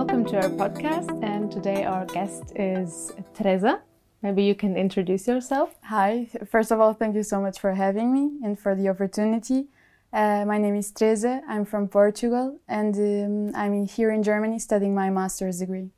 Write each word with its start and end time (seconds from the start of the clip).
welcome 0.00 0.24
to 0.24 0.36
our 0.36 0.48
podcast. 0.48 1.10
And 1.22 1.52
today 1.52 1.84
our 1.84 2.06
guest 2.06 2.56
is 2.56 3.12
Teresa. 3.34 3.82
Maybe 4.22 4.44
you 4.44 4.54
can 4.54 4.74
introduce 4.74 5.28
yourself. 5.28 5.74
Hi, 5.82 6.26
first 6.50 6.70
of 6.70 6.80
all, 6.80 6.94
thank 6.94 7.14
you 7.14 7.22
so 7.22 7.38
much 7.38 7.60
for 7.60 7.74
having 7.74 8.10
me 8.10 8.38
and 8.42 8.58
for 8.58 8.74
the 8.74 8.88
opportunity. 8.88 9.66
Uh, 10.10 10.46
my 10.46 10.56
name 10.56 10.74
is 10.74 10.90
Teresa, 10.90 11.42
I'm 11.46 11.66
from 11.66 11.86
Portugal, 11.86 12.58
and 12.66 12.94
um, 12.96 13.54
I'm 13.54 13.84
here 13.84 14.10
in 14.10 14.22
Germany 14.22 14.58
studying 14.58 14.94
my 14.94 15.10
master's 15.10 15.58
degree. 15.58 15.90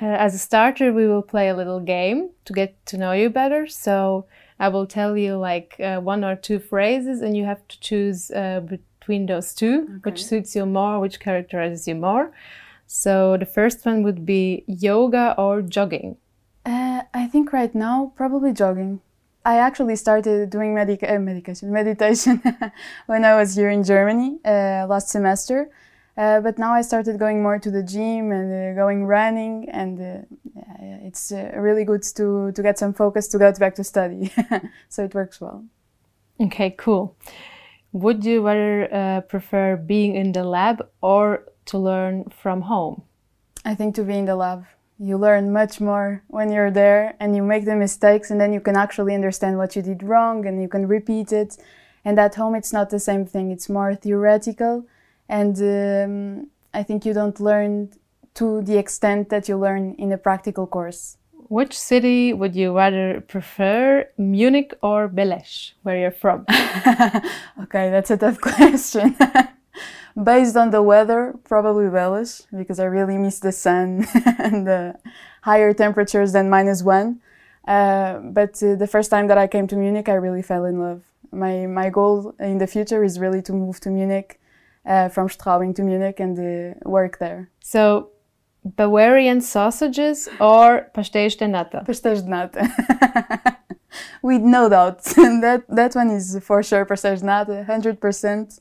Uh, 0.00 0.06
as 0.06 0.34
a 0.34 0.38
starter, 0.38 0.90
we 0.90 1.06
will 1.06 1.20
play 1.20 1.50
a 1.50 1.54
little 1.54 1.80
game 1.80 2.30
to 2.46 2.54
get 2.54 2.86
to 2.86 2.96
know 2.96 3.12
you 3.12 3.28
better. 3.28 3.66
So 3.66 4.24
I 4.58 4.68
will 4.68 4.86
tell 4.86 5.18
you 5.18 5.36
like 5.36 5.76
uh, 5.78 5.98
one 6.00 6.24
or 6.24 6.34
two 6.34 6.60
phrases, 6.60 7.20
and 7.20 7.36
you 7.36 7.44
have 7.44 7.68
to 7.68 7.78
choose 7.80 8.30
uh, 8.30 8.60
between 8.60 9.26
those 9.26 9.52
two, 9.52 9.82
okay. 9.82 9.92
which 10.04 10.24
suits 10.24 10.56
you 10.56 10.64
more, 10.64 10.98
which 10.98 11.20
characterizes 11.20 11.86
you 11.86 11.94
more. 11.94 12.32
So 12.92 13.36
the 13.36 13.46
first 13.46 13.86
one 13.86 14.02
would 14.02 14.26
be 14.26 14.64
yoga 14.66 15.36
or 15.38 15.62
jogging. 15.62 16.16
Uh, 16.66 17.02
I 17.14 17.28
think 17.28 17.52
right 17.52 17.72
now 17.72 18.12
probably 18.16 18.52
jogging. 18.52 19.00
I 19.44 19.58
actually 19.58 19.94
started 19.94 20.50
doing 20.50 20.74
medic- 20.74 21.04
uh, 21.08 21.20
medication 21.20 21.70
meditation 21.80 22.42
when 23.06 23.24
I 23.24 23.36
was 23.36 23.54
here 23.54 23.70
in 23.70 23.84
Germany 23.84 24.40
uh, 24.44 24.86
last 24.88 25.08
semester. 25.08 25.70
Uh, 26.16 26.40
but 26.40 26.58
now 26.58 26.72
I 26.72 26.82
started 26.82 27.16
going 27.16 27.44
more 27.44 27.60
to 27.60 27.70
the 27.70 27.84
gym 27.84 28.32
and 28.32 28.50
uh, 28.52 28.74
going 28.74 29.06
running, 29.06 29.68
and 29.70 30.00
uh, 30.00 31.06
it's 31.06 31.30
uh, 31.30 31.52
really 31.54 31.84
good 31.84 32.02
to 32.16 32.50
to 32.50 32.60
get 32.60 32.76
some 32.76 32.92
focus 32.92 33.28
to 33.28 33.38
get 33.38 33.56
back 33.60 33.76
to 33.76 33.84
study. 33.84 34.32
so 34.88 35.04
it 35.04 35.14
works 35.14 35.40
well. 35.40 35.64
Okay, 36.40 36.70
cool. 36.76 37.16
Would 37.92 38.24
you 38.24 38.44
rather 38.44 39.22
prefer 39.28 39.76
being 39.76 40.16
in 40.16 40.32
the 40.32 40.42
lab 40.42 40.84
or 41.00 41.49
to 41.66 41.78
learn 41.78 42.24
from 42.30 42.62
home? 42.62 43.02
I 43.64 43.74
think 43.74 43.94
to 43.96 44.04
be 44.04 44.16
in 44.18 44.24
the 44.24 44.36
lab 44.36 44.64
you 45.00 45.16
learn 45.16 45.50
much 45.50 45.80
more 45.80 46.22
when 46.28 46.52
you're 46.52 46.70
there 46.70 47.14
and 47.18 47.34
you 47.34 47.42
make 47.42 47.64
the 47.64 47.74
mistakes 47.74 48.30
and 48.30 48.38
then 48.38 48.52
you 48.52 48.60
can 48.60 48.76
actually 48.76 49.14
understand 49.14 49.56
what 49.56 49.74
you 49.74 49.80
did 49.80 50.02
wrong 50.02 50.46
and 50.46 50.60
you 50.60 50.68
can 50.68 50.86
repeat 50.86 51.32
it. 51.32 51.56
And 52.04 52.20
at 52.20 52.34
home 52.34 52.54
it's 52.54 52.72
not 52.72 52.90
the 52.90 52.98
same 53.00 53.24
thing. 53.24 53.50
It's 53.50 53.70
more 53.70 53.94
theoretical. 53.94 54.86
And 55.28 55.56
um, 55.58 56.50
i 56.72 56.82
think 56.84 57.04
you 57.04 57.14
don't 57.14 57.40
learn 57.40 57.90
to 58.34 58.62
the 58.62 58.76
extent 58.78 59.28
that 59.30 59.48
you 59.48 59.56
learn 59.56 59.94
in 59.94 60.12
a 60.12 60.18
practical 60.18 60.66
course. 60.66 61.16
Which 61.48 61.76
city 61.76 62.32
would 62.32 62.54
you 62.54 62.76
rather 62.76 63.22
prefer 63.22 64.06
munich 64.18 64.72
or 64.82 65.08
Beles 65.08 65.72
where 65.82 65.98
you're 65.98 66.18
from? 66.24 66.44
Okay 67.64 67.90
that's 67.90 68.10
a 68.10 68.18
tough 68.18 68.38
question 68.48 69.16
Based 70.20 70.56
on 70.56 70.70
the 70.70 70.82
weather, 70.82 71.34
probably 71.44 71.88
Beles, 71.88 72.46
because 72.56 72.80
I 72.80 72.84
really 72.84 73.16
miss 73.16 73.38
the 73.38 73.52
sun 73.52 74.06
and 74.38 74.66
the 74.66 74.96
higher 75.42 75.72
temperatures 75.72 76.32
than 76.32 76.50
minus 76.50 76.82
one. 76.82 77.20
Uh, 77.66 78.18
but 78.18 78.60
uh, 78.62 78.74
the 78.74 78.86
first 78.86 79.10
time 79.10 79.28
that 79.28 79.38
I 79.38 79.46
came 79.46 79.66
to 79.68 79.76
Munich, 79.76 80.08
I 80.08 80.14
really 80.14 80.42
fell 80.42 80.64
in 80.64 80.80
love. 80.80 81.02
My, 81.30 81.66
my 81.66 81.90
goal 81.90 82.34
in 82.40 82.58
the 82.58 82.66
future 82.66 83.04
is 83.04 83.20
really 83.20 83.42
to 83.42 83.52
move 83.52 83.78
to 83.80 83.90
Munich, 83.90 84.40
uh, 84.84 85.08
from 85.08 85.28
Straubing 85.28 85.74
to 85.76 85.82
Munich 85.82 86.18
and 86.18 86.38
uh, 86.38 86.88
work 86.88 87.18
there. 87.18 87.50
So, 87.60 88.10
Bavarian 88.64 89.40
sausages 89.40 90.28
or 90.40 90.90
pastéis 90.94 91.36
de 91.36 91.48
nata? 91.48 91.84
Pastéis 91.86 92.22
de 92.22 92.30
nata. 92.30 93.56
With 94.22 94.42
no 94.42 94.68
doubt. 94.68 95.02
that, 95.04 95.64
that 95.68 95.94
one 95.94 96.10
is 96.10 96.38
for 96.42 96.62
sure 96.62 96.84
pastéis 96.84 97.20
de 97.20 97.26
nata, 97.26 97.64
100%. 97.68 98.60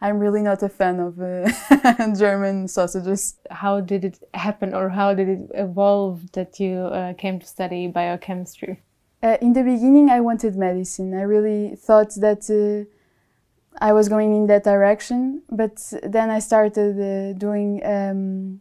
I'm 0.00 0.18
really 0.18 0.42
not 0.42 0.62
a 0.62 0.68
fan 0.68 1.00
of 1.00 1.20
uh, 1.20 2.14
German 2.16 2.68
sausages. 2.68 3.34
How 3.50 3.80
did 3.80 4.04
it 4.04 4.22
happen, 4.34 4.72
or 4.74 4.90
how 4.90 5.12
did 5.14 5.28
it 5.28 5.50
evolve 5.54 6.30
that 6.32 6.60
you 6.60 6.76
uh, 6.78 7.14
came 7.14 7.40
to 7.40 7.46
study 7.46 7.88
biochemistry? 7.88 8.80
Uh, 9.22 9.36
in 9.40 9.52
the 9.52 9.64
beginning, 9.64 10.08
I 10.10 10.20
wanted 10.20 10.54
medicine. 10.54 11.14
I 11.14 11.22
really 11.22 11.74
thought 11.74 12.14
that 12.16 12.48
uh, 12.48 12.88
I 13.84 13.92
was 13.92 14.08
going 14.08 14.32
in 14.34 14.46
that 14.46 14.62
direction, 14.62 15.42
but 15.50 15.92
then 16.04 16.30
I 16.30 16.38
started 16.38 16.94
uh, 17.00 17.32
doing 17.36 17.80
um, 17.84 18.60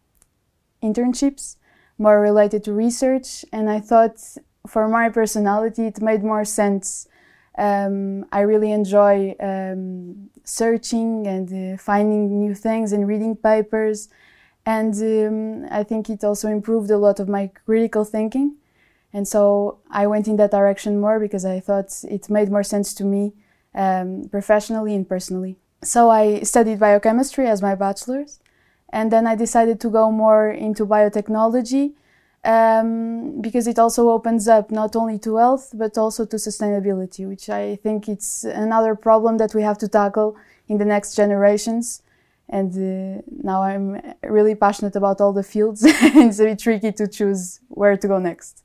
internships 0.81 1.57
more 1.99 2.19
related 2.19 2.63
to 2.63 2.73
research, 2.73 3.45
and 3.51 3.69
I 3.69 3.79
thought 3.79 4.19
for 4.67 4.87
my 4.87 5.09
personality, 5.09 5.85
it 5.85 6.01
made 6.01 6.23
more 6.23 6.45
sense 6.45 7.07
um, 7.57 8.25
I 8.31 8.41
really 8.41 8.71
enjoy 8.71 9.35
um, 9.39 10.29
searching 10.47 11.27
and 11.27 11.47
uh, 11.51 11.77
finding 11.77 12.39
new 12.39 12.55
things 12.55 12.93
and 12.93 13.07
reading 13.07 13.35
papers. 13.35 14.07
And 14.65 14.93
um, 14.95 15.67
I 15.69 15.83
think 15.83 16.09
it 16.09 16.23
also 16.23 16.47
improved 16.49 16.89
a 16.89 16.97
lot 16.97 17.19
of 17.19 17.27
my 17.27 17.51
critical 17.65 18.05
thinking. 18.05 18.55
And 19.13 19.27
so 19.27 19.79
I 19.91 20.07
went 20.07 20.27
in 20.27 20.37
that 20.37 20.51
direction 20.51 20.99
more 20.99 21.19
because 21.19 21.45
I 21.45 21.59
thought 21.59 22.03
it 22.03 22.29
made 22.29 22.49
more 22.49 22.63
sense 22.63 22.93
to 22.95 23.03
me 23.03 23.33
um, 23.75 24.27
professionally 24.29 24.95
and 24.95 25.07
personally. 25.07 25.57
So 25.83 26.09
I 26.09 26.41
studied 26.41 26.79
biochemistry 26.79 27.47
as 27.47 27.61
my 27.61 27.75
bachelor's. 27.75 28.39
And 28.89 29.11
then 29.11 29.27
I 29.27 29.35
decided 29.35 29.81
to 29.81 29.89
go 29.89 30.11
more 30.11 30.49
into 30.49 30.85
biotechnology 30.85 31.93
um, 32.47 33.41
because 33.41 33.67
it 33.67 33.77
also 33.77 34.09
opens 34.09 34.47
up 34.47 34.71
not 34.71 34.95
only 34.95 35.19
to 35.19 35.35
health 35.35 35.71
but 35.75 35.97
also 35.97 36.25
to 36.25 36.37
sustainability, 36.37 37.27
which 37.27 37.49
I 37.49 37.75
think 37.75 38.07
it's 38.07 38.45
another 38.45 38.95
problem 38.95 39.37
that 39.37 39.53
we 39.53 39.61
have 39.61 39.77
to 39.79 39.87
tackle 39.87 40.37
in 40.69 40.77
the 40.77 40.85
next 40.85 41.15
generations. 41.15 42.01
And 42.49 42.71
uh, 42.73 43.21
now 43.43 43.61
I'm 43.63 44.01
really 44.23 44.55
passionate 44.55 44.95
about 44.95 45.19
all 45.19 45.33
the 45.33 45.43
fields. 45.43 45.83
it's 45.85 46.39
a 46.39 46.45
bit 46.45 46.59
tricky 46.59 46.93
to 46.93 47.05
choose 47.05 47.59
where 47.67 47.97
to 47.97 48.07
go 48.07 48.17
next. 48.17 48.63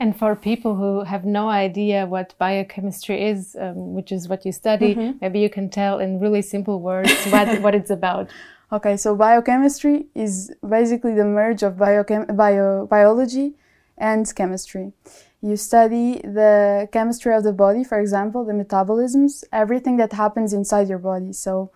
And 0.00 0.16
for 0.16 0.34
people 0.34 0.76
who 0.76 1.04
have 1.04 1.26
no 1.26 1.50
idea 1.50 2.06
what 2.06 2.34
biochemistry 2.38 3.28
is, 3.28 3.56
um, 3.60 3.92
which 3.94 4.10
is 4.10 4.26
what 4.28 4.46
you 4.46 4.52
study, 4.52 4.94
mm 4.94 5.00
-hmm. 5.00 5.14
maybe 5.20 5.38
you 5.38 5.50
can 5.50 5.68
tell 5.68 6.00
in 6.00 6.20
really 6.20 6.42
simple 6.42 6.78
words 6.80 7.12
what, 7.32 7.60
what 7.64 7.74
it's 7.74 7.90
about. 7.90 8.30
Okay, 8.72 8.96
so 8.96 9.14
biochemistry 9.14 10.06
is 10.12 10.52
basically 10.68 11.14
the 11.14 11.24
merge 11.24 11.62
of 11.62 11.74
biochem- 11.74 12.36
bio- 12.36 12.84
biology 12.86 13.54
and 13.96 14.26
chemistry. 14.34 14.92
You 15.40 15.56
study 15.56 16.18
the 16.24 16.88
chemistry 16.90 17.32
of 17.32 17.44
the 17.44 17.52
body, 17.52 17.84
for 17.84 18.00
example, 18.00 18.44
the 18.44 18.52
metabolisms, 18.52 19.44
everything 19.52 19.98
that 19.98 20.12
happens 20.12 20.52
inside 20.52 20.88
your 20.88 20.98
body. 20.98 21.32
So, 21.32 21.70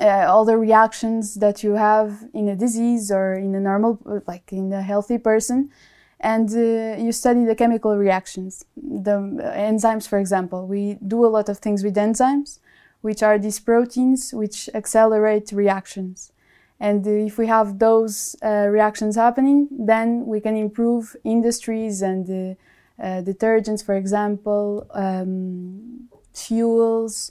uh, 0.00 0.26
all 0.28 0.44
the 0.44 0.56
reactions 0.56 1.34
that 1.36 1.62
you 1.62 1.74
have 1.74 2.24
in 2.34 2.48
a 2.48 2.56
disease 2.56 3.12
or 3.12 3.34
in 3.34 3.54
a 3.54 3.60
normal, 3.60 4.00
like 4.26 4.52
in 4.52 4.72
a 4.72 4.82
healthy 4.82 5.18
person. 5.18 5.70
And 6.18 6.50
uh, 6.50 7.00
you 7.00 7.12
study 7.12 7.44
the 7.44 7.54
chemical 7.54 7.96
reactions, 7.96 8.64
the 8.76 9.18
enzymes, 9.54 10.08
for 10.08 10.18
example. 10.18 10.66
We 10.66 10.98
do 11.06 11.24
a 11.24 11.28
lot 11.28 11.48
of 11.48 11.58
things 11.58 11.84
with 11.84 11.94
enzymes 11.94 12.58
which 13.04 13.22
are 13.22 13.38
these 13.38 13.60
proteins 13.60 14.32
which 14.32 14.70
accelerate 14.72 15.52
reactions. 15.52 16.32
And 16.80 17.06
if 17.06 17.36
we 17.36 17.46
have 17.48 17.78
those 17.78 18.34
uh, 18.42 18.66
reactions 18.70 19.16
happening, 19.16 19.68
then 19.70 20.24
we 20.24 20.40
can 20.40 20.56
improve 20.56 21.14
industries 21.22 22.00
and 22.00 22.24
uh, 22.30 23.02
uh, 23.02 23.20
detergents, 23.20 23.84
for 23.84 23.94
example, 23.94 24.86
um, 24.94 26.08
fuels, 26.32 27.30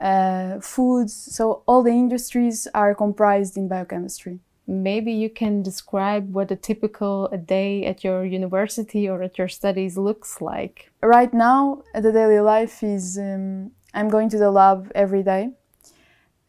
uh, 0.00 0.60
foods. 0.60 1.14
So 1.36 1.62
all 1.66 1.82
the 1.82 1.96
industries 2.04 2.68
are 2.72 2.94
comprised 2.94 3.56
in 3.56 3.66
biochemistry. 3.66 4.38
Maybe 4.68 5.12
you 5.12 5.30
can 5.30 5.62
describe 5.64 6.32
what 6.32 6.52
a 6.52 6.56
typical 6.56 7.26
a 7.32 7.38
day 7.38 7.84
at 7.86 8.04
your 8.04 8.24
university 8.24 9.08
or 9.08 9.22
at 9.24 9.36
your 9.36 9.48
studies 9.48 9.98
looks 9.98 10.40
like. 10.40 10.92
Right 11.02 11.34
now, 11.34 11.82
the 11.92 12.12
daily 12.12 12.38
life 12.38 12.84
is 12.84 13.18
um, 13.18 13.72
I'm 13.94 14.08
going 14.08 14.28
to 14.30 14.38
the 14.38 14.50
lab 14.50 14.90
every 14.94 15.22
day. 15.22 15.50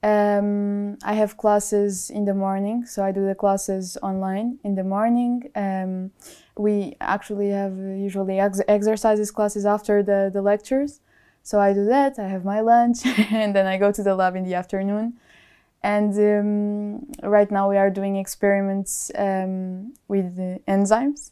Um, 0.02 0.98
I 1.04 1.14
have 1.14 1.36
classes 1.36 2.10
in 2.10 2.24
the 2.24 2.34
morning, 2.34 2.86
so 2.86 3.04
I 3.04 3.12
do 3.12 3.26
the 3.26 3.36
classes 3.36 3.98
online 4.02 4.60
in 4.64 4.76
the 4.76 4.84
morning. 4.84 5.52
Um, 5.56 6.12
we 6.58 6.96
actually 7.02 7.50
have 7.50 7.78
usually 7.78 8.40
ex 8.40 8.62
exercises 8.68 9.30
classes 9.32 9.66
after 9.66 10.02
the, 10.02 10.30
the 10.32 10.42
lectures. 10.42 11.02
So 11.44 11.60
I 11.60 11.74
do 11.74 11.86
that, 11.86 12.18
I 12.18 12.28
have 12.28 12.46
my 12.46 12.62
lunch, 12.62 13.06
and 13.32 13.54
then 13.54 13.66
I 13.66 13.78
go 13.78 13.92
to 13.92 14.04
the 14.04 14.16
lab 14.16 14.36
in 14.36 14.44
the 14.44 14.54
afternoon. 14.54 15.14
And 15.82 16.14
um, 16.18 17.30
right 17.30 17.50
now 17.50 17.70
we 17.70 17.78
are 17.78 17.90
doing 17.90 18.18
experiments 18.18 19.12
um, 19.16 19.94
with 20.08 20.38
enzymes. 20.68 21.32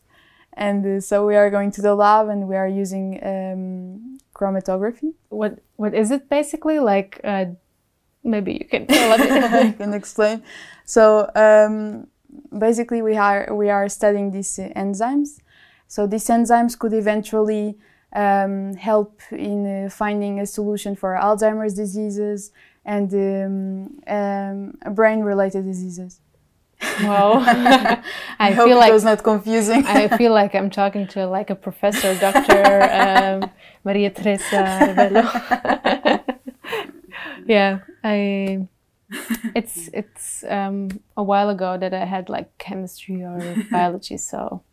And 0.54 0.86
uh, 0.86 1.02
so 1.02 1.26
we 1.26 1.36
are 1.36 1.50
going 1.50 1.72
to 1.72 1.82
the 1.82 1.96
lab 1.96 2.30
and 2.30 2.48
we 2.48 2.56
are 2.56 2.68
using 2.68 3.20
um, 3.24 4.18
chromatography. 4.38 5.14
What 5.30 5.60
what 5.76 5.94
is 5.94 6.12
it 6.12 6.30
basically 6.30 6.80
like? 6.80 7.20
Uh, 7.24 7.46
maybe 8.24 8.54
you 8.54 8.66
can 8.66 8.86
I 8.90 9.74
can 9.78 9.94
explain. 9.94 10.44
So 10.86 11.30
um, 11.36 12.08
basically, 12.58 13.02
we 13.02 13.18
are 13.18 13.54
we 13.54 13.70
are 13.70 13.90
studying 13.90 14.32
these 14.32 14.60
uh, 14.60 14.70
enzymes. 14.76 15.40
So 15.88 16.06
these 16.06 16.28
enzymes 16.28 16.78
could 16.78 16.94
eventually 16.94 17.78
um, 18.14 18.76
help 18.76 19.22
in 19.32 19.86
uh, 19.86 19.90
finding 19.90 20.40
a 20.40 20.46
solution 20.46 20.96
for 20.96 21.16
Alzheimer's 21.16 21.74
diseases 21.74 22.52
and 22.86 23.14
um, 23.14 24.00
um 24.08 24.94
brain-related 24.96 25.66
diseases. 25.66 26.22
Well, 27.02 27.38
I, 27.46 28.04
I 28.40 28.52
hope 28.52 28.68
feel 28.68 28.78
like 28.78 28.90
it 28.90 28.94
was 28.94 29.04
not 29.04 29.24
confusing. 29.24 29.86
I 29.86 30.08
feel 30.18 30.34
like 30.34 30.56
I'm 30.56 30.70
talking 30.70 31.08
to 31.10 31.28
like 31.28 31.50
a 31.50 31.56
professor, 31.56 32.16
Doctor 32.16 33.40
um, 33.44 33.52
Maria 33.84 34.10
Teresa 34.10 36.24
yeah, 37.46 37.80
I. 38.04 38.68
It's 39.56 39.90
it's 39.94 40.44
um, 40.50 40.90
a 41.16 41.24
while 41.24 41.50
ago 41.50 41.78
that 41.78 41.94
I 41.94 42.04
had 42.04 42.28
like 42.28 42.58
chemistry 42.58 43.24
or 43.24 43.56
biology, 43.72 44.18
so. 44.18 44.64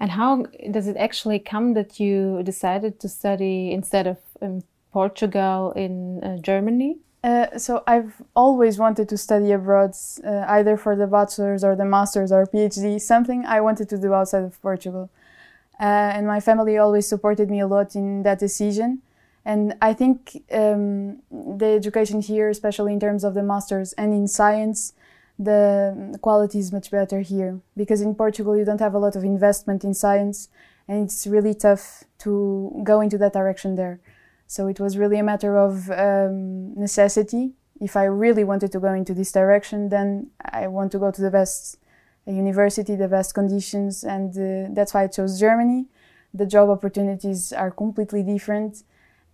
And 0.00 0.10
how 0.10 0.46
does 0.70 0.86
it 0.86 0.96
actually 0.96 1.40
come 1.40 1.74
that 1.74 2.00
you 2.00 2.42
decided 2.44 3.00
to 3.00 3.08
study 3.08 3.72
instead 3.72 4.06
of 4.06 4.16
in 4.40 4.62
Portugal 4.92 5.72
in 5.72 6.24
uh, 6.24 6.38
Germany? 6.38 7.00
Uh, 7.26 7.58
so 7.58 7.82
I've 7.88 8.22
always 8.36 8.78
wanted 8.78 9.08
to 9.08 9.16
study 9.16 9.50
abroad, 9.50 9.96
uh, 10.24 10.44
either 10.46 10.76
for 10.76 10.94
the 10.94 11.08
bachelor's 11.08 11.64
or 11.64 11.74
the 11.74 11.84
master's 11.84 12.30
or 12.30 12.46
PhD, 12.46 13.00
something 13.00 13.44
I 13.44 13.60
wanted 13.60 13.88
to 13.88 13.98
do 13.98 14.14
outside 14.14 14.44
of 14.44 14.62
Portugal. 14.62 15.10
Uh, 15.80 16.14
and 16.14 16.28
my 16.28 16.38
family 16.38 16.78
always 16.78 17.08
supported 17.08 17.50
me 17.50 17.58
a 17.58 17.66
lot 17.66 17.96
in 17.96 18.22
that 18.22 18.38
decision. 18.38 19.02
And 19.44 19.74
I 19.82 19.92
think 19.92 20.44
um, 20.52 21.20
the 21.58 21.66
education 21.66 22.20
here, 22.20 22.48
especially 22.48 22.92
in 22.92 23.00
terms 23.00 23.24
of 23.24 23.34
the 23.34 23.42
master's 23.42 23.92
and 23.94 24.14
in 24.14 24.28
science, 24.28 24.92
the 25.36 26.16
quality 26.22 26.60
is 26.60 26.72
much 26.72 26.92
better 26.92 27.20
here 27.22 27.58
because 27.76 28.00
in 28.00 28.14
Portugal 28.14 28.56
you 28.56 28.64
don't 28.64 28.80
have 28.80 28.94
a 28.94 28.98
lot 28.98 29.16
of 29.16 29.24
investment 29.24 29.84
in 29.84 29.94
science 29.94 30.48
and 30.88 31.04
it's 31.04 31.26
really 31.26 31.54
tough 31.54 32.04
to 32.18 32.80
go 32.84 33.00
into 33.00 33.18
that 33.18 33.32
direction 33.32 33.74
there. 33.74 33.98
So 34.46 34.68
it 34.68 34.78
was 34.80 34.96
really 34.96 35.18
a 35.18 35.22
matter 35.22 35.56
of 35.58 35.90
um, 35.90 36.74
necessity. 36.74 37.52
If 37.80 37.96
I 37.96 38.04
really 38.04 38.44
wanted 38.44 38.72
to 38.72 38.80
go 38.80 38.92
into 38.92 39.12
this 39.12 39.32
direction, 39.32 39.88
then 39.88 40.30
I 40.40 40.66
want 40.68 40.92
to 40.92 40.98
go 40.98 41.10
to 41.10 41.20
the 41.20 41.30
best 41.30 41.78
university, 42.26 42.96
the 42.96 43.08
best 43.08 43.34
conditions, 43.34 44.02
and 44.02 44.30
uh, 44.36 44.72
that's 44.74 44.94
why 44.94 45.04
I 45.04 45.06
chose 45.08 45.38
Germany. 45.38 45.86
The 46.34 46.46
job 46.46 46.68
opportunities 46.70 47.52
are 47.52 47.70
completely 47.70 48.22
different. 48.22 48.82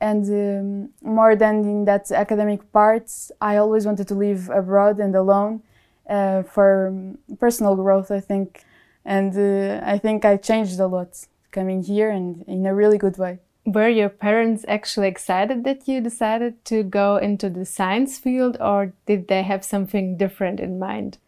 And 0.00 0.24
um, 0.26 0.88
more 1.02 1.36
than 1.36 1.64
in 1.64 1.84
that 1.84 2.10
academic 2.10 2.72
part, 2.72 3.10
I 3.40 3.56
always 3.56 3.86
wanted 3.86 4.08
to 4.08 4.14
live 4.14 4.50
abroad 4.50 4.98
and 4.98 5.14
alone 5.14 5.62
uh, 6.08 6.42
for 6.42 6.92
personal 7.38 7.76
growth, 7.76 8.10
I 8.10 8.20
think. 8.20 8.64
And 9.04 9.32
uh, 9.36 9.80
I 9.84 9.98
think 9.98 10.24
I 10.24 10.36
changed 10.36 10.78
a 10.80 10.86
lot 10.86 11.26
coming 11.50 11.82
here 11.82 12.10
and 12.10 12.42
in 12.48 12.66
a 12.66 12.74
really 12.74 12.98
good 12.98 13.16
way. 13.16 13.38
Were 13.64 13.88
your 13.88 14.08
parents 14.08 14.64
actually 14.66 15.06
excited 15.08 15.62
that 15.64 15.86
you 15.86 16.00
decided 16.00 16.64
to 16.64 16.82
go 16.82 17.16
into 17.16 17.48
the 17.48 17.64
science 17.64 18.18
field 18.18 18.56
or 18.60 18.92
did 19.06 19.28
they 19.28 19.42
have 19.44 19.64
something 19.64 20.16
different 20.16 20.58
in 20.58 20.80
mind? 20.80 21.18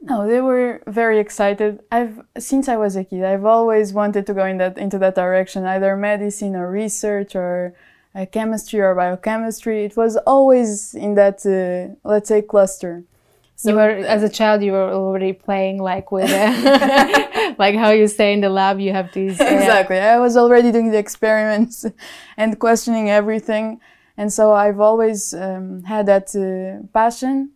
No, 0.00 0.26
they 0.26 0.40
were 0.40 0.82
very 0.86 1.18
excited. 1.18 1.80
I've 1.90 2.22
since 2.38 2.68
I 2.68 2.76
was 2.76 2.96
a 2.96 3.04
kid, 3.04 3.24
I've 3.24 3.44
always 3.44 3.92
wanted 3.92 4.26
to 4.26 4.34
go 4.34 4.46
in 4.46 4.58
that 4.58 4.78
into 4.78 4.98
that 4.98 5.14
direction, 5.14 5.66
either 5.66 5.96
medicine 5.96 6.56
or 6.56 6.70
research 6.70 7.34
or 7.34 7.74
uh, 8.14 8.24
chemistry 8.30 8.80
or 8.80 8.94
biochemistry. 8.94 9.84
It 9.84 9.96
was 9.96 10.16
always 10.18 10.94
in 10.94 11.16
that 11.16 11.44
uh, 11.44 11.94
let's 12.08 12.28
say 12.28 12.40
cluster. 12.40 13.04
So 13.60 13.72
you 13.72 13.76
were, 13.76 13.90
as 13.90 14.22
a 14.22 14.30
child, 14.30 14.62
you 14.62 14.72
were 14.72 14.90
already 14.90 15.34
playing 15.34 15.82
like 15.82 16.10
with, 16.10 16.30
uh, 16.30 17.54
like 17.58 17.74
how 17.74 17.90
you 17.90 18.08
say 18.08 18.32
in 18.32 18.40
the 18.40 18.48
lab, 18.48 18.80
you 18.80 18.90
have 18.90 19.12
these. 19.12 19.38
Uh, 19.38 19.44
exactly. 19.44 19.98
I 19.98 20.18
was 20.18 20.34
already 20.34 20.72
doing 20.72 20.90
the 20.90 20.96
experiments 20.96 21.84
and 22.38 22.58
questioning 22.58 23.10
everything. 23.10 23.78
And 24.16 24.32
so 24.32 24.54
I've 24.54 24.80
always 24.80 25.34
um, 25.34 25.82
had 25.82 26.06
that 26.06 26.34
uh, 26.34 26.88
passion 26.94 27.50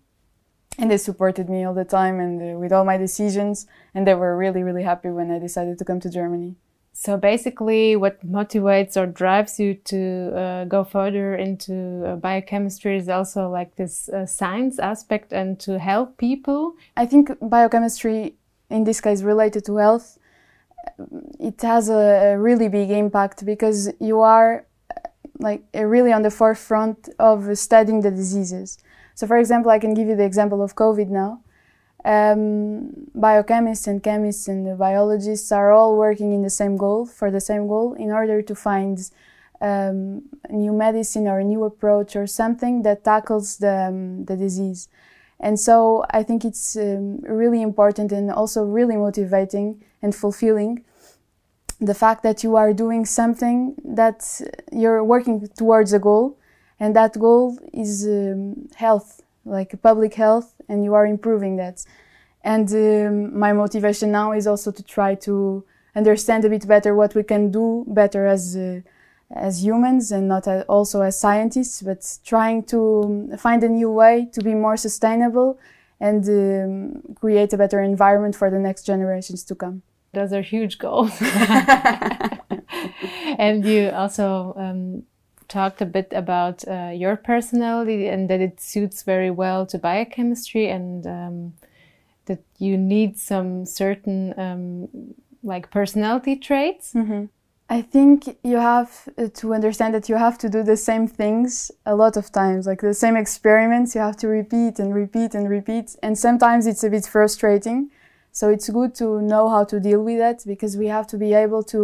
and 0.77 0.91
they 0.91 0.99
supported 0.99 1.49
me 1.49 1.65
all 1.65 1.73
the 1.73 1.87
time 1.87 2.21
and 2.21 2.37
uh, 2.55 2.59
with 2.59 2.71
all 2.71 2.85
my 2.85 2.99
decisions. 2.99 3.67
And 3.95 4.07
they 4.07 4.13
were 4.13 4.37
really, 4.37 4.63
really 4.63 4.83
happy 4.83 5.09
when 5.09 5.31
I 5.31 5.39
decided 5.39 5.79
to 5.79 5.87
come 5.87 6.01
to 6.01 6.11
Germany. 6.11 6.57
So 7.05 7.19
basically, 7.19 7.97
what 7.97 8.27
motivates 8.27 8.97
or 8.97 9.05
drives 9.05 9.61
you 9.61 9.75
to 9.75 10.33
uh, 10.35 10.65
go 10.65 10.85
further 10.85 11.35
into 11.35 12.03
uh, 12.03 12.17
biochemistry 12.17 12.97
is 12.97 13.11
also 13.11 13.51
like 13.51 13.77
this 13.77 14.09
uh, 14.09 14.25
science 14.25 14.79
aspect 14.79 15.31
and 15.31 15.61
to 15.61 15.79
help 15.79 16.17
people. 16.17 16.77
I 16.97 17.05
think 17.05 17.31
biochemistry, 17.43 18.37
in 18.71 18.85
this 18.85 19.03
case, 19.03 19.21
related 19.21 19.67
to 19.67 19.77
health, 19.77 20.19
it 21.39 21.61
has 21.61 21.91
a, 21.91 22.37
really 22.39 22.69
big 22.69 22.91
impact 22.91 23.45
because 23.45 23.93
you 24.01 24.23
are 24.23 24.65
like 25.41 25.63
really 25.75 26.11
on 26.11 26.23
the 26.23 26.31
forefront 26.31 27.11
of 27.19 27.59
studying 27.59 28.01
the 28.01 28.11
diseases. 28.11 28.79
So, 29.15 29.27
for 29.27 29.37
example, 29.37 29.71
I 29.71 29.79
can 29.79 29.93
give 29.93 30.09
you 30.09 30.17
the 30.17 30.25
example 30.25 30.63
of 30.63 30.75
COVID 30.75 31.11
now 31.11 31.43
um, 32.05 32.91
biochemists 33.17 33.87
and 33.87 34.03
chemists 34.03 34.49
and 34.49 34.79
biologists 34.79 35.51
are 35.51 35.73
all 35.73 35.97
working 35.97 36.33
in 36.33 36.43
the 36.43 36.51
same 36.51 36.77
goal 36.77 37.07
for 37.07 37.31
the 37.31 37.41
same 37.41 37.67
goal 37.67 37.95
in 37.95 38.11
order 38.11 38.43
to 38.43 38.55
find 38.55 39.11
um, 39.61 40.23
new 40.51 40.73
medicine 40.73 41.27
or 41.27 41.39
a 41.39 41.45
new 41.45 41.65
approach 41.65 42.15
or 42.15 42.27
something 42.27 42.83
that 42.83 43.05
tackles 43.05 43.59
the, 43.59 43.87
um, 43.89 44.25
the 44.27 44.37
disease. 44.37 44.89
And 45.41 45.59
so 45.59 46.05
I 46.11 46.23
think 46.23 46.45
it's 46.45 46.77
um, 46.77 47.21
really 47.21 47.63
important 47.63 48.13
and 48.13 48.31
also 48.31 48.65
really 48.65 48.97
motivating 48.97 49.83
and 50.03 50.15
fulfilling 50.15 50.85
the 51.81 51.95
fact 51.95 52.23
that 52.23 52.45
you 52.45 52.57
are 52.57 52.73
doing 52.73 53.05
something 53.05 53.75
that 53.85 54.41
you're 54.73 55.03
working 55.03 55.49
towards 55.57 55.93
a 55.93 55.99
goal 55.99 56.39
and 56.79 56.95
that 56.97 57.19
goal 57.19 57.59
is 57.73 58.07
um, 58.07 58.69
health 58.77 59.24
like 59.45 59.81
public 59.83 60.15
health 60.15 60.55
and 60.69 60.85
you 60.85 60.95
are 60.95 61.07
improving 61.07 61.57
that. 61.57 61.85
And 62.43 62.71
um, 62.73 63.39
my 63.39 63.53
motivation 63.53 64.11
now 64.11 64.33
is 64.33 64.47
also 64.47 64.71
to 64.71 64.83
try 64.83 65.15
to 65.17 65.65
understand 65.97 66.45
a 66.45 66.49
bit 66.49 66.67
better 66.67 66.95
what 66.95 67.15
we 67.15 67.23
can 67.23 67.51
do 67.51 67.85
better 67.89 68.27
as 68.27 68.57
uh, 68.57 68.81
as 69.35 69.65
humans 69.65 70.13
and 70.13 70.29
not 70.29 70.47
as, 70.47 70.65
also 70.65 71.01
as 71.01 71.19
scientists, 71.19 71.83
but 71.83 72.19
trying 72.25 72.63
to 72.63 73.31
find 73.39 73.65
a 73.65 73.69
new 73.69 73.91
way 73.91 74.29
to 74.33 74.43
be 74.43 74.55
more 74.55 74.77
sustainable 74.77 75.59
and 76.01 76.29
um, 76.29 77.15
create 77.15 77.53
a 77.53 77.57
better 77.57 77.81
environment 77.81 78.37
for 78.37 78.51
the 78.51 78.59
next 78.59 78.85
generations 78.85 79.43
to 79.45 79.55
come. 79.55 79.83
Those 80.13 80.33
are 80.33 80.43
huge 80.43 80.79
goals. 80.79 81.13
and 83.39 83.65
you 83.65 83.91
also 83.91 84.55
um, 84.57 85.05
talked 85.55 85.81
a 85.81 85.87
bit 85.87 86.13
about 86.13 86.67
uh, 86.67 86.91
your 86.93 87.17
personality 87.17 88.09
and 88.09 88.29
that 88.29 88.41
it 88.41 88.61
suits 88.61 89.05
very 89.05 89.31
well 89.31 89.65
to 89.67 89.79
biochemistry 89.79 90.69
and 90.69 91.07
um, 91.07 91.55
that 92.27 92.43
you 92.59 92.77
need 92.77 93.17
some 93.19 93.65
certain 93.65 94.39
um, 94.39 94.89
like 95.43 95.71
personality 95.71 96.37
traits. 96.49 96.93
Mm 96.95 97.07
-hmm. 97.07 97.29
I 97.79 97.83
think 97.95 98.17
you 98.43 98.59
have 98.61 98.91
uh, 99.19 99.29
to 99.41 99.55
understand 99.55 99.93
that 99.95 100.07
you 100.09 100.19
have 100.19 100.37
to 100.39 100.49
do 100.49 100.63
the 100.63 100.77
same 100.77 101.07
things 101.09 101.73
a 101.85 101.95
lot 101.95 102.17
of 102.17 102.31
times, 102.31 102.67
like 102.67 102.81
the 102.87 102.95
same 102.95 103.17
experiments. 103.21 103.95
You 103.95 104.05
have 104.05 104.19
to 104.25 104.29
repeat 104.29 104.81
and 104.81 104.95
repeat 104.95 105.35
and 105.35 105.49
repeat, 105.49 105.87
and 106.03 106.19
sometimes 106.19 106.67
it's 106.67 106.85
a 106.85 106.89
bit 106.89 107.07
frustrating. 107.07 107.91
So 108.33 108.51
it's 108.55 108.69
good 108.69 108.93
to 108.95 109.05
know 109.21 109.49
how 109.55 109.65
to 109.65 109.77
deal 109.89 110.03
with 110.09 110.19
that 110.19 110.45
because 110.45 110.79
we 110.79 110.89
have 110.91 111.07
to 111.07 111.17
be 111.17 111.31
able 111.45 111.63
to 111.75 111.81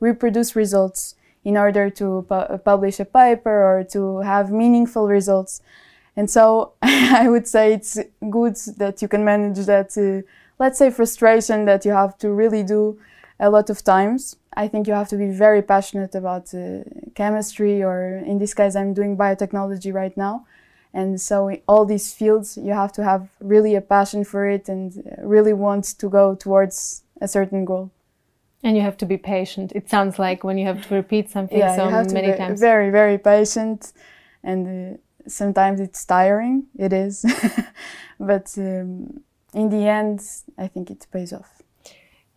reproduce 0.00 0.50
results 0.62 1.14
in 1.44 1.56
order 1.56 1.90
to 1.90 2.24
pu 2.28 2.58
publish 2.58 3.00
a 3.00 3.04
paper 3.04 3.56
or 3.70 3.84
to 3.84 4.20
have 4.20 4.50
meaningful 4.50 5.06
results. 5.06 5.60
And 6.16 6.30
so 6.30 6.72
I 6.82 7.28
would 7.28 7.46
say 7.46 7.74
it's 7.74 7.98
good 8.30 8.56
that 8.78 9.02
you 9.02 9.08
can 9.08 9.24
manage 9.24 9.66
that, 9.66 9.96
uh, 9.98 10.26
let's 10.58 10.78
say, 10.78 10.90
frustration 10.90 11.64
that 11.66 11.84
you 11.84 11.92
have 11.92 12.16
to 12.18 12.32
really 12.32 12.62
do 12.62 12.98
a 13.38 13.50
lot 13.50 13.70
of 13.70 13.82
times. 13.82 14.36
I 14.56 14.68
think 14.68 14.86
you 14.86 14.94
have 14.94 15.08
to 15.08 15.16
be 15.16 15.30
very 15.30 15.62
passionate 15.62 16.14
about 16.14 16.54
uh, 16.54 16.84
chemistry, 17.14 17.82
or 17.82 18.22
in 18.24 18.38
this 18.38 18.54
case, 18.54 18.76
I'm 18.76 18.94
doing 18.94 19.16
biotechnology 19.16 19.92
right 19.92 20.16
now. 20.16 20.46
And 20.92 21.20
so, 21.20 21.48
in 21.48 21.60
all 21.66 21.84
these 21.84 22.14
fields, 22.14 22.56
you 22.56 22.72
have 22.72 22.92
to 22.92 23.02
have 23.02 23.28
really 23.40 23.74
a 23.74 23.80
passion 23.80 24.24
for 24.24 24.48
it 24.48 24.68
and 24.68 24.92
really 25.20 25.52
want 25.52 25.84
to 25.98 26.08
go 26.08 26.36
towards 26.36 27.02
a 27.20 27.26
certain 27.26 27.64
goal. 27.64 27.90
And 28.64 28.76
you 28.76 28.82
have 28.82 28.96
to 28.96 29.06
be 29.06 29.18
patient. 29.18 29.72
It 29.72 29.90
sounds 29.90 30.18
like 30.18 30.42
when 30.42 30.56
you 30.58 30.66
have 30.66 30.88
to 30.88 30.94
repeat 30.94 31.30
something 31.30 31.58
yeah, 31.58 31.76
so 31.76 31.90
many 32.14 32.32
be 32.32 32.38
times. 32.38 32.60
Very, 32.60 32.90
very 32.90 33.18
patient, 33.18 33.92
and 34.42 34.62
uh, 34.66 35.28
sometimes 35.28 35.80
it's 35.80 36.02
tiring. 36.04 36.64
It 36.78 36.92
is, 36.92 37.24
but 38.18 38.52
um, 38.56 39.20
in 39.52 39.68
the 39.68 39.86
end, 39.86 40.22
I 40.56 40.66
think 40.66 40.90
it 40.90 41.06
pays 41.12 41.32
off. 41.32 41.62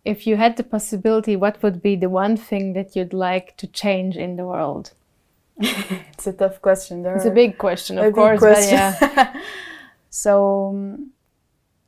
If 0.04 0.26
you 0.26 0.36
had 0.36 0.56
the 0.58 0.64
possibility, 0.64 1.34
what 1.34 1.62
would 1.62 1.82
be 1.82 1.96
the 1.96 2.10
one 2.10 2.36
thing 2.36 2.74
that 2.74 2.94
you'd 2.94 3.14
like 3.14 3.56
to 3.56 3.66
change 3.66 4.16
in 4.16 4.36
the 4.36 4.44
world? 4.44 4.92
it's 5.58 6.26
a 6.26 6.32
tough 6.32 6.62
question. 6.62 7.02
There 7.02 7.16
it's 7.16 7.24
a 7.24 7.30
big 7.30 7.58
question, 7.58 7.98
of 7.98 8.12
course. 8.12 8.38
Question. 8.38 8.74
yeah. 8.74 9.42
so, 10.10 10.68
um, 10.68 11.10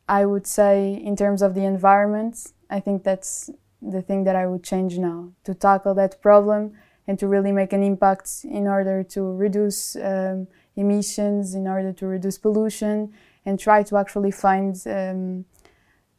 I 0.09 0.27
would 0.27 0.47
say, 0.47 1.01
in 1.05 1.15
terms 1.15 1.41
of 1.41 1.55
the 1.55 1.65
environment, 1.65 2.53
I 2.69 2.81
think 2.81 3.05
that's 3.05 3.49
the 3.83 4.03
thing 4.03 4.25
that 4.25 4.37
I 4.37 4.47
would 4.47 4.63
change 4.63 4.99
now 4.99 5.31
to 5.45 5.55
tackle 5.55 5.95
that 5.95 6.21
problem 6.21 6.73
and 7.07 7.19
to 7.19 7.27
really 7.27 7.53
make 7.53 7.73
an 7.73 7.83
impact 7.83 8.45
in 8.45 8.67
order 8.67 9.03
to 9.03 9.23
reduce 9.23 9.97
um, 9.97 10.47
emissions, 10.77 11.55
in 11.55 11.67
order 11.67 11.93
to 11.93 12.07
reduce 12.07 12.39
pollution, 12.39 13.13
and 13.45 13.59
try 13.59 13.83
to 13.83 13.97
actually 13.97 14.31
find 14.31 14.81
um, 14.87 15.45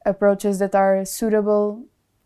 approaches 0.06 0.60
that 0.60 0.76
are 0.76 1.06
suitable. 1.06 1.86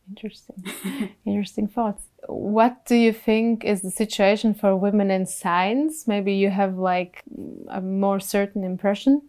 Interesting, 0.10 0.56
interesting 1.26 1.68
thoughts. 1.68 2.04
What 2.28 2.86
do 2.86 2.96
you 2.96 3.14
think 3.14 3.64
is 3.64 3.82
the 3.82 3.92
situation 3.92 4.54
for 4.54 4.76
women 4.76 5.12
in 5.12 5.26
science? 5.26 6.08
Maybe 6.08 6.34
you 6.34 6.50
have 6.50 6.78
like 6.78 7.24
a 7.70 7.82
more 7.82 8.20
certain 8.20 8.64
impression. 8.64 9.22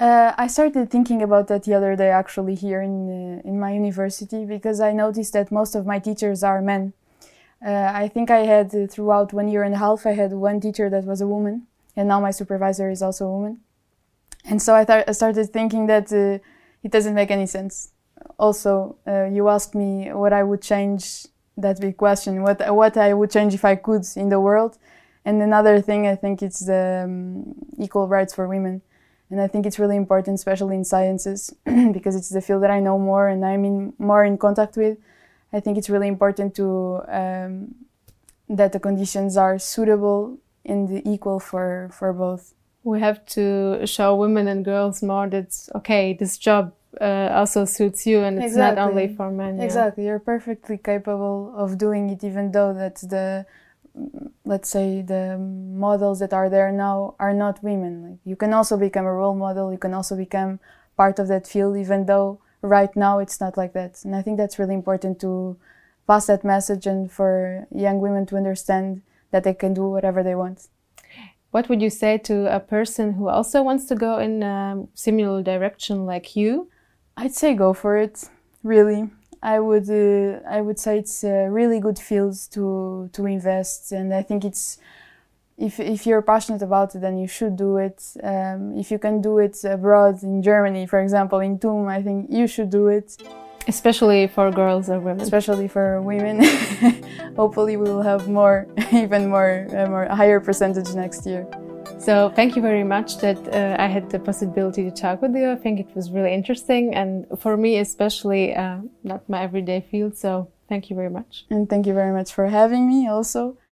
Uh, 0.00 0.32
I 0.38 0.46
started 0.46 0.90
thinking 0.90 1.20
about 1.20 1.48
that 1.48 1.64
the 1.64 1.74
other 1.74 1.94
day, 1.94 2.08
actually, 2.08 2.54
here 2.54 2.80
in 2.80 2.94
uh, 3.10 3.48
in 3.48 3.60
my 3.60 3.72
university, 3.74 4.46
because 4.46 4.80
I 4.80 4.92
noticed 4.92 5.34
that 5.34 5.52
most 5.52 5.74
of 5.74 5.84
my 5.84 5.98
teachers 5.98 6.42
are 6.42 6.62
men. 6.62 6.94
Uh, 7.62 7.92
I 8.02 8.08
think 8.08 8.30
I 8.30 8.46
had 8.46 8.74
uh, 8.74 8.86
throughout 8.86 9.34
one 9.34 9.48
year 9.48 9.62
and 9.62 9.74
a 9.74 9.76
half, 9.76 10.06
I 10.06 10.14
had 10.14 10.32
one 10.32 10.58
teacher 10.58 10.88
that 10.88 11.04
was 11.04 11.20
a 11.20 11.26
woman, 11.26 11.66
and 11.96 12.08
now 12.08 12.18
my 12.18 12.30
supervisor 12.30 12.88
is 12.88 13.02
also 13.02 13.26
a 13.26 13.30
woman. 13.30 13.60
And 14.46 14.62
so 14.62 14.74
I, 14.74 14.86
th- 14.86 15.04
I 15.06 15.12
started 15.12 15.52
thinking 15.52 15.86
that 15.88 16.10
uh, 16.10 16.38
it 16.82 16.90
doesn't 16.90 17.14
make 17.14 17.30
any 17.30 17.46
sense. 17.46 17.92
Also, 18.38 18.96
uh, 19.06 19.24
you 19.24 19.50
asked 19.50 19.74
me 19.74 20.10
what 20.14 20.32
I 20.32 20.42
would 20.42 20.62
change. 20.62 21.26
That 21.58 21.78
big 21.78 21.98
question: 21.98 22.42
what 22.42 22.58
what 22.74 22.96
I 22.96 23.12
would 23.12 23.30
change 23.30 23.52
if 23.52 23.66
I 23.66 23.76
could 23.76 24.06
in 24.16 24.30
the 24.30 24.40
world. 24.40 24.78
And 25.26 25.42
another 25.42 25.82
thing, 25.82 26.06
I 26.06 26.16
think 26.16 26.40
it's 26.40 26.60
the 26.60 27.02
um, 27.04 27.54
equal 27.78 28.08
rights 28.08 28.32
for 28.34 28.48
women 28.48 28.80
and 29.30 29.40
I 29.40 29.46
think 29.46 29.64
it's 29.64 29.78
really 29.78 29.96
important, 29.96 30.34
especially 30.34 30.76
in 30.76 30.84
sciences, 30.84 31.54
because 31.92 32.16
it's 32.16 32.30
the 32.30 32.40
field 32.40 32.62
that 32.64 32.70
I 32.70 32.80
know 32.80 32.98
more 32.98 33.28
and 33.28 33.44
I'm 33.44 33.64
in 33.64 33.92
more 33.98 34.24
in 34.24 34.36
contact 34.38 34.76
with. 34.76 34.98
I 35.52 35.60
think 35.60 35.78
it's 35.78 35.90
really 35.90 36.08
important 36.08 36.54
to 36.56 37.02
um, 37.08 37.74
that 38.48 38.72
the 38.72 38.80
conditions 38.80 39.36
are 39.36 39.58
suitable 39.58 40.38
and 40.64 41.06
equal 41.06 41.38
for 41.40 41.90
for 41.92 42.12
both. 42.12 42.54
We 42.82 43.00
have 43.00 43.24
to 43.36 43.86
show 43.86 44.16
women 44.16 44.48
and 44.48 44.64
girls 44.64 45.02
more 45.02 45.28
that 45.28 45.68
okay, 45.76 46.14
this 46.14 46.36
job 46.38 46.72
uh, 47.00 47.28
also 47.32 47.64
suits 47.64 48.06
you, 48.06 48.20
and 48.20 48.38
it's 48.38 48.46
exactly. 48.46 48.76
not 48.76 48.90
only 48.90 49.08
for 49.14 49.30
men. 49.30 49.58
Yeah. 49.58 49.64
Exactly, 49.64 50.06
you're 50.06 50.18
perfectly 50.18 50.78
capable 50.78 51.52
of 51.56 51.78
doing 51.78 52.10
it, 52.10 52.24
even 52.24 52.50
though 52.52 52.72
that's 52.72 53.02
the 53.02 53.46
let's 54.44 54.68
say 54.68 55.02
the 55.02 55.38
models 55.38 56.18
that 56.20 56.32
are 56.32 56.48
there 56.48 56.72
now 56.72 57.14
are 57.18 57.34
not 57.34 57.62
women. 57.62 58.02
Like 58.02 58.18
you 58.24 58.36
can 58.36 58.52
also 58.52 58.76
become 58.76 59.06
a 59.06 59.12
role 59.12 59.34
model 59.34 59.72
you 59.72 59.78
can 59.78 59.94
also 59.94 60.16
become 60.16 60.60
part 60.96 61.18
of 61.18 61.28
that 61.28 61.46
field 61.46 61.76
even 61.76 62.06
though 62.06 62.40
right 62.62 62.94
now 62.96 63.18
it's 63.18 63.40
not 63.40 63.56
like 63.56 63.72
that. 63.74 64.04
And 64.04 64.14
i 64.14 64.22
think 64.22 64.36
that's 64.36 64.58
really 64.58 64.74
important 64.74 65.20
to 65.20 65.56
pass 66.06 66.26
that 66.26 66.44
message 66.44 66.86
and 66.86 67.10
for 67.10 67.66
young 67.74 68.00
women 68.00 68.26
to 68.26 68.36
understand 68.36 69.02
that 69.30 69.44
they 69.44 69.54
can 69.54 69.74
do 69.74 69.84
whatever 69.84 70.22
they 70.22 70.34
want. 70.34 70.68
What 71.50 71.68
would 71.68 71.82
you 71.82 71.90
say 71.90 72.18
to 72.18 72.54
a 72.54 72.60
person 72.60 73.14
who 73.14 73.28
also 73.28 73.62
wants 73.62 73.86
to 73.86 73.94
go 73.94 74.18
in 74.18 74.42
a 74.42 74.86
similar 74.94 75.42
direction 75.42 76.06
like 76.06 76.36
you? 76.36 76.68
I'd 77.16 77.34
say 77.34 77.54
go 77.54 77.72
for 77.72 77.96
it 77.96 78.28
really 78.62 79.10
I 79.42 79.58
would 79.58 79.88
uh, 79.88 80.40
I 80.48 80.60
would 80.60 80.78
say 80.78 80.98
it's 80.98 81.24
a 81.24 81.48
really 81.48 81.80
good 81.80 81.98
field 81.98 82.36
to 82.52 83.08
to 83.12 83.26
invest, 83.26 83.92
and 83.92 84.12
I 84.12 84.22
think 84.22 84.44
it's 84.44 84.78
if 85.56 85.80
if 85.80 86.06
you're 86.06 86.22
passionate 86.22 86.62
about 86.62 86.94
it, 86.94 87.00
then 87.00 87.18
you 87.18 87.26
should 87.26 87.56
do 87.56 87.76
it. 87.76 88.02
Um, 88.22 88.76
if 88.76 88.90
you 88.90 88.98
can 88.98 89.20
do 89.20 89.38
it 89.38 89.62
abroad 89.64 90.22
in 90.22 90.42
Germany, 90.42 90.86
for 90.86 91.00
example, 91.00 91.40
in 91.40 91.58
TUM, 91.58 91.88
I 91.88 92.02
think 92.02 92.26
you 92.30 92.46
should 92.46 92.70
do 92.70 92.88
it. 92.88 93.16
Especially 93.68 94.26
for 94.26 94.50
girls 94.50 94.88
or 94.88 94.98
women. 94.98 95.20
Especially 95.20 95.68
for 95.68 96.00
women. 96.00 96.42
Hopefully, 97.36 97.76
we 97.76 97.84
will 97.84 98.02
have 98.02 98.26
more, 98.28 98.66
even 98.92 99.28
more, 99.28 99.66
uh, 99.70 99.86
more 99.86 100.06
higher 100.06 100.40
percentage 100.40 100.94
next 100.94 101.26
year. 101.26 101.46
So 102.00 102.32
thank 102.34 102.56
you 102.56 102.62
very 102.62 102.82
much 102.82 103.18
that 103.18 103.36
uh, 103.52 103.76
I 103.78 103.86
had 103.86 104.08
the 104.08 104.18
possibility 104.18 104.82
to 104.84 104.90
talk 104.90 105.20
with 105.20 105.36
you. 105.36 105.50
I 105.50 105.56
think 105.56 105.80
it 105.80 105.94
was 105.94 106.10
really 106.10 106.32
interesting 106.32 106.94
and 106.94 107.26
for 107.38 107.58
me 107.58 107.76
especially 107.76 108.54
uh, 108.54 108.78
not 109.04 109.28
my 109.28 109.42
everyday 109.42 109.82
field. 109.82 110.16
So 110.16 110.50
thank 110.66 110.88
you 110.88 110.96
very 110.96 111.10
much. 111.10 111.44
And 111.50 111.68
thank 111.68 111.86
you 111.86 111.92
very 111.92 112.12
much 112.12 112.32
for 112.32 112.46
having 112.46 112.88
me 112.88 113.06
also. 113.06 113.58